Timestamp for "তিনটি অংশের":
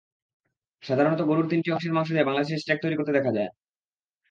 1.51-1.95